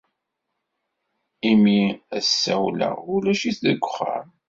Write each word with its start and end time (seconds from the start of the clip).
Imi 1.51 1.81
as-ssawleɣ, 2.17 2.95
ulac-it 3.13 3.57
deg 3.65 3.79
uxxam. 3.87 4.27